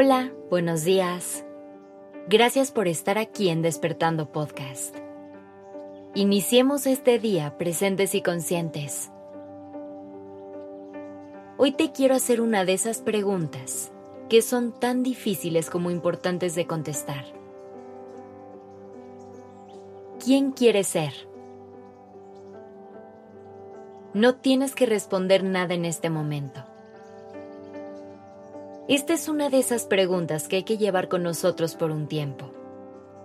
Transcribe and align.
Hola, 0.00 0.32
buenos 0.48 0.84
días. 0.84 1.44
Gracias 2.28 2.70
por 2.70 2.86
estar 2.86 3.18
aquí 3.18 3.48
en 3.48 3.62
Despertando 3.62 4.30
Podcast. 4.30 4.94
Iniciemos 6.14 6.86
este 6.86 7.18
día 7.18 7.58
presentes 7.58 8.14
y 8.14 8.22
conscientes. 8.22 9.10
Hoy 11.56 11.72
te 11.72 11.90
quiero 11.90 12.14
hacer 12.14 12.40
una 12.40 12.64
de 12.64 12.74
esas 12.74 12.98
preguntas 12.98 13.90
que 14.28 14.40
son 14.40 14.70
tan 14.70 15.02
difíciles 15.02 15.68
como 15.68 15.90
importantes 15.90 16.54
de 16.54 16.68
contestar. 16.68 17.24
¿Quién 20.24 20.52
quieres 20.52 20.86
ser? 20.86 21.12
No 24.14 24.36
tienes 24.36 24.76
que 24.76 24.86
responder 24.86 25.42
nada 25.42 25.74
en 25.74 25.84
este 25.84 26.08
momento. 26.08 26.67
Esta 28.88 29.12
es 29.12 29.28
una 29.28 29.50
de 29.50 29.58
esas 29.58 29.84
preguntas 29.84 30.48
que 30.48 30.56
hay 30.56 30.62
que 30.62 30.78
llevar 30.78 31.08
con 31.08 31.22
nosotros 31.22 31.76
por 31.76 31.90
un 31.90 32.06
tiempo. 32.06 32.46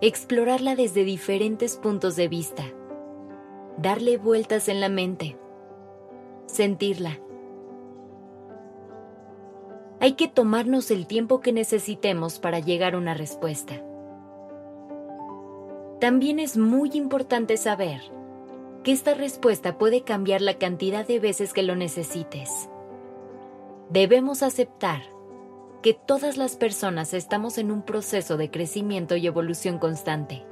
Explorarla 0.02 0.76
desde 0.76 1.04
diferentes 1.04 1.78
puntos 1.78 2.16
de 2.16 2.28
vista. 2.28 2.64
Darle 3.78 4.18
vueltas 4.18 4.68
en 4.68 4.82
la 4.82 4.90
mente. 4.90 5.38
Sentirla. 6.44 7.18
Hay 10.00 10.12
que 10.12 10.28
tomarnos 10.28 10.90
el 10.90 11.06
tiempo 11.06 11.40
que 11.40 11.54
necesitemos 11.54 12.38
para 12.38 12.58
llegar 12.58 12.92
a 12.92 12.98
una 12.98 13.14
respuesta. 13.14 13.82
También 15.98 16.40
es 16.40 16.58
muy 16.58 16.90
importante 16.92 17.56
saber 17.56 18.02
que 18.82 18.92
esta 18.92 19.14
respuesta 19.14 19.78
puede 19.78 20.02
cambiar 20.02 20.42
la 20.42 20.58
cantidad 20.58 21.06
de 21.06 21.20
veces 21.20 21.54
que 21.54 21.62
lo 21.62 21.74
necesites. 21.74 22.68
Debemos 23.88 24.42
aceptar 24.42 25.13
que 25.84 25.92
todas 25.92 26.38
las 26.38 26.56
personas 26.56 27.12
estamos 27.12 27.58
en 27.58 27.70
un 27.70 27.82
proceso 27.82 28.38
de 28.38 28.50
crecimiento 28.50 29.16
y 29.16 29.26
evolución 29.26 29.78
constante, 29.78 30.42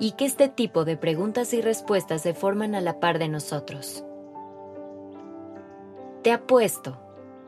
y 0.00 0.10
que 0.16 0.24
este 0.24 0.48
tipo 0.48 0.84
de 0.84 0.96
preguntas 0.96 1.54
y 1.54 1.60
respuestas 1.60 2.22
se 2.22 2.34
forman 2.34 2.74
a 2.74 2.80
la 2.80 2.98
par 2.98 3.20
de 3.20 3.28
nosotros. 3.28 4.04
Te 6.24 6.32
apuesto 6.32 7.00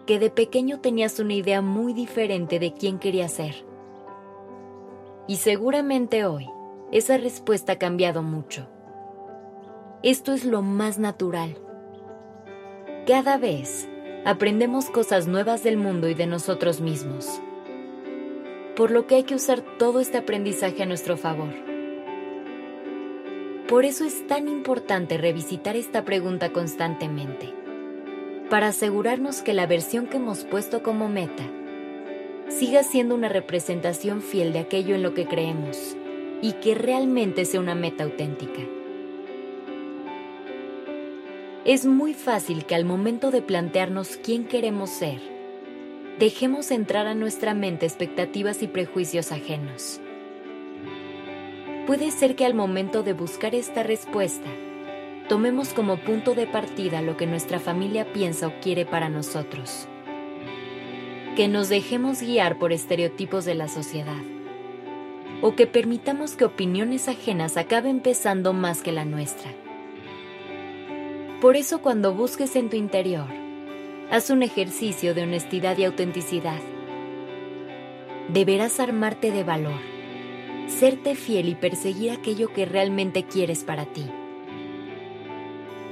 que 0.06 0.20
de 0.20 0.31
pequeño 0.31 0.78
tenías 0.78 1.19
una 1.19 1.34
idea 1.34 1.61
muy 1.61 1.92
diferente 1.92 2.61
de 2.61 2.72
quién 2.72 3.00
querías 3.00 3.33
ser. 3.33 3.66
Y 5.27 5.39
seguramente 5.39 6.25
hoy 6.25 6.48
esa 6.92 7.16
respuesta 7.16 7.72
ha 7.72 7.78
cambiado 7.78 8.22
mucho. 8.22 8.69
Esto 10.05 10.33
es 10.34 10.44
lo 10.44 10.62
más 10.62 11.00
natural. 11.00 11.59
Cada 13.09 13.39
vez 13.39 13.89
aprendemos 14.25 14.89
cosas 14.89 15.27
nuevas 15.27 15.65
del 15.65 15.77
mundo 15.77 16.09
y 16.09 16.15
de 16.15 16.27
nosotros 16.27 16.81
mismos. 16.81 17.41
Por 18.77 18.92
lo 18.92 19.06
que 19.06 19.17
hay 19.17 19.25
que 19.25 19.34
usar 19.34 19.62
todo 19.78 20.01
este 20.01 20.19
aprendizaje 20.19 20.84
a 20.84 20.87
nuestro 20.87 21.17
favor. 21.17 21.53
Por 23.69 23.84
eso 23.84 24.05
es 24.05 24.27
tan 24.28 24.48
importante 24.48 25.19
revisitar 25.19 25.77
esta 25.77 26.05
pregunta 26.05 26.53
constantemente, 26.53 27.53
para 28.48 28.69
asegurarnos 28.69 29.43
que 29.43 29.55
la 29.55 29.67
versión 29.67 30.06
que 30.06 30.19
hemos 30.19 30.45
puesto 30.45 30.83
como 30.83 31.09
meta 31.09 31.45
siga 32.48 32.83
siendo 32.83 33.15
una 33.15 33.28
representación 33.28 34.20
fiel 34.20 34.53
de 34.53 34.61
aquello 34.61 34.95
en 34.95 35.03
lo 35.03 35.15
que 35.15 35.27
creemos 35.27 35.97
y 36.43 36.53
que 36.55 36.75
realmente 36.75 37.45
sea 37.45 37.61
una 37.61 37.75
meta 37.75 38.05
auténtica. 38.05 38.61
Es 41.64 41.86
muy 41.86 42.12
fácil 42.12 42.64
que 42.64 42.74
al 42.74 42.84
momento 42.84 43.30
de 43.30 43.41
plantearnos 43.41 44.16
quién 44.16 44.46
queremos 44.46 44.91
ser, 44.91 45.20
dejemos 46.19 46.72
entrar 46.72 47.06
a 47.06 47.14
nuestra 47.14 47.54
mente 47.54 47.87
expectativas 47.87 48.64
y 48.64 48.66
prejuicios 48.66 49.31
ajenos. 49.31 50.00
Puede 51.87 52.10
ser 52.10 52.34
que 52.34 52.44
al 52.44 52.54
momento 52.54 53.04
de 53.04 53.12
buscar 53.12 53.54
esta 53.54 53.84
respuesta, 53.84 54.48
tomemos 55.28 55.69
como 55.69 55.98
punto 55.98 56.34
de 56.34 56.48
partida 56.48 57.00
lo 57.00 57.16
que 57.16 57.28
nuestra 57.28 57.60
familia 57.60 58.12
piensa 58.12 58.48
o 58.48 58.60
quiere 58.60 58.84
para 58.84 59.08
nosotros. 59.08 59.87
Que 61.37 61.47
nos 61.47 61.69
dejemos 61.69 62.22
guiar 62.22 62.58
por 62.58 62.72
estereotipos 62.72 63.44
de 63.44 63.54
la 63.54 63.69
sociedad. 63.69 64.22
O 65.42 65.54
que 65.54 65.69
permitamos 65.69 66.34
que 66.34 66.44
opiniones 66.44 67.06
ajenas 67.06 67.56
acaben 67.56 68.00
pesando 68.00 68.53
más 68.53 68.82
que 68.82 68.91
la 68.91 69.04
nuestra. 69.04 69.53
Por 71.42 71.56
eso 71.56 71.82
cuando 71.82 72.14
busques 72.14 72.54
en 72.54 72.70
tu 72.70 72.76
interior, 72.76 73.26
haz 74.12 74.30
un 74.30 74.44
ejercicio 74.44 75.12
de 75.12 75.25
honestidad 75.25 75.76
y 75.76 75.82
autenticidad. 75.82 76.60
Deberás 78.28 78.78
armarte 78.78 79.32
de 79.32 79.42
valor, 79.42 79.81
serte 80.69 81.16
fiel 81.16 81.48
y 81.48 81.56
perseguir 81.56 82.12
aquello 82.12 82.52
que 82.52 82.64
realmente 82.64 83.25
quieres 83.25 83.64
para 83.64 83.86
ti. 83.86 84.08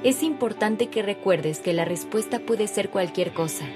Es 0.05 0.23
importante 0.23 0.87
que 0.87 1.03
recuerdes 1.03 1.59
que 1.59 1.73
la 1.73 1.85
respuesta 1.85 2.39
puede 2.39 2.69
ser 2.69 2.89
cualquier 2.89 3.33
cosa. 3.33 3.67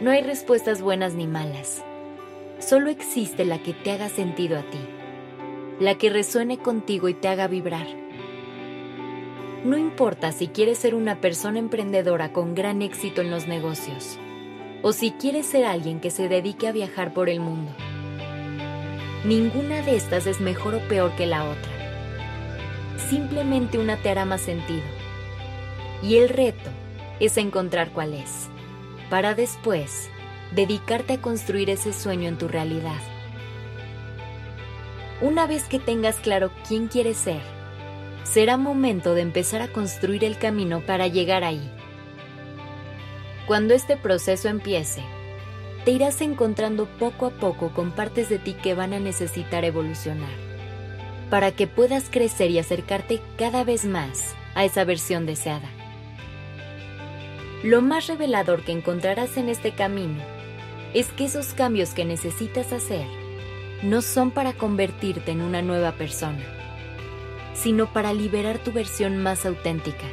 No 0.00 0.10
hay 0.10 0.22
respuestas 0.22 0.80
buenas 0.80 1.12
ni 1.12 1.26
malas. 1.26 1.84
Solo 2.60 2.88
existe 2.88 3.44
la 3.44 3.62
que 3.62 3.74
te 3.74 3.90
haga 3.90 4.08
sentido 4.08 4.58
a 4.58 4.62
ti, 4.62 4.80
la 5.80 5.96
que 5.96 6.08
resuene 6.08 6.56
contigo 6.56 7.10
y 7.10 7.14
te 7.14 7.28
haga 7.28 7.46
vibrar 7.46 8.01
no 9.64 9.78
importa 9.78 10.32
si 10.32 10.48
quieres 10.48 10.78
ser 10.78 10.94
una 10.94 11.20
persona 11.20 11.58
emprendedora 11.58 12.32
con 12.32 12.54
gran 12.54 12.82
éxito 12.82 13.20
en 13.20 13.30
los 13.30 13.46
negocios 13.46 14.18
o 14.82 14.92
si 14.92 15.12
quieres 15.12 15.46
ser 15.46 15.64
alguien 15.64 16.00
que 16.00 16.10
se 16.10 16.28
dedique 16.28 16.66
a 16.66 16.72
viajar 16.72 17.14
por 17.14 17.28
el 17.28 17.38
mundo. 17.38 17.72
Ninguna 19.24 19.82
de 19.82 19.96
estas 19.96 20.26
es 20.26 20.40
mejor 20.40 20.74
o 20.74 20.80
peor 20.88 21.14
que 21.14 21.26
la 21.26 21.44
otra. 21.44 21.70
Simplemente 23.08 23.78
una 23.78 23.96
te 23.96 24.10
hará 24.10 24.24
más 24.24 24.40
sentido. 24.40 24.82
Y 26.02 26.16
el 26.16 26.28
reto 26.28 26.70
es 27.20 27.36
encontrar 27.36 27.92
cuál 27.92 28.14
es, 28.14 28.48
para 29.08 29.36
después 29.36 30.10
dedicarte 30.52 31.12
a 31.12 31.20
construir 31.20 31.70
ese 31.70 31.92
sueño 31.92 32.28
en 32.28 32.36
tu 32.36 32.48
realidad. 32.48 33.00
Una 35.20 35.46
vez 35.46 35.68
que 35.68 35.78
tengas 35.78 36.16
claro 36.16 36.50
quién 36.66 36.88
quieres 36.88 37.16
ser, 37.16 37.61
será 38.24 38.56
momento 38.56 39.14
de 39.14 39.22
empezar 39.22 39.62
a 39.62 39.68
construir 39.68 40.24
el 40.24 40.38
camino 40.38 40.80
para 40.80 41.06
llegar 41.06 41.44
ahí. 41.44 41.70
Cuando 43.46 43.74
este 43.74 43.96
proceso 43.96 44.48
empiece, 44.48 45.02
te 45.84 45.90
irás 45.90 46.20
encontrando 46.20 46.86
poco 46.86 47.26
a 47.26 47.30
poco 47.30 47.70
con 47.70 47.90
partes 47.90 48.28
de 48.28 48.38
ti 48.38 48.54
que 48.54 48.74
van 48.74 48.92
a 48.92 49.00
necesitar 49.00 49.64
evolucionar, 49.64 50.30
para 51.28 51.50
que 51.50 51.66
puedas 51.66 52.08
crecer 52.10 52.50
y 52.50 52.58
acercarte 52.58 53.20
cada 53.36 53.64
vez 53.64 53.84
más 53.84 54.34
a 54.54 54.64
esa 54.64 54.84
versión 54.84 55.26
deseada. 55.26 55.68
Lo 57.64 57.82
más 57.82 58.06
revelador 58.06 58.62
que 58.62 58.72
encontrarás 58.72 59.36
en 59.36 59.48
este 59.48 59.72
camino 59.72 60.22
es 60.94 61.08
que 61.08 61.24
esos 61.24 61.54
cambios 61.54 61.90
que 61.94 62.04
necesitas 62.04 62.72
hacer 62.72 63.06
no 63.82 64.02
son 64.02 64.30
para 64.30 64.52
convertirte 64.52 65.32
en 65.32 65.42
una 65.42 65.62
nueva 65.62 65.92
persona 65.92 66.61
sino 67.62 67.92
para 67.92 68.12
liberar 68.12 68.58
tu 68.58 68.72
versión 68.72 69.22
más 69.22 69.46
auténtica. 69.46 70.06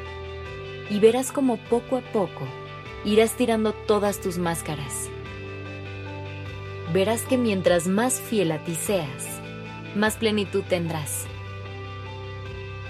Y 0.90 1.00
verás 1.00 1.32
como 1.32 1.58
poco 1.58 1.98
a 1.98 2.02
poco 2.02 2.48
irás 3.06 3.34
tirando 3.34 3.74
todas 3.74 4.20
tus 4.20 4.38
máscaras. 4.38 5.10
Verás 6.94 7.22
que 7.24 7.38
mientras 7.38 7.88
más 7.88 8.20
fiel 8.20 8.52
a 8.52 8.64
ti 8.64 8.76
seas, 8.76 9.42
más 9.96 10.16
plenitud 10.16 10.64
tendrás. 10.68 11.26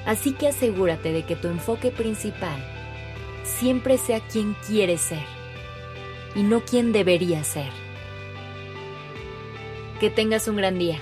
Así 0.05 0.33
que 0.33 0.47
asegúrate 0.47 1.11
de 1.11 1.23
que 1.23 1.35
tu 1.35 1.47
enfoque 1.47 1.91
principal 1.91 2.59
siempre 3.43 3.97
sea 3.97 4.19
quien 4.21 4.55
quieres 4.67 5.01
ser 5.01 5.23
y 6.35 6.43
no 6.43 6.61
quien 6.61 6.91
debería 6.91 7.43
ser. 7.43 7.71
Que 9.99 10.09
tengas 10.09 10.47
un 10.47 10.55
gran 10.55 10.79
día. 10.79 11.01